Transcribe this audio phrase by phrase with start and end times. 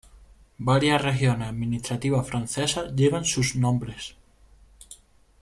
[0.57, 4.15] Varias regiones administrativas francesas llevan sus nombres.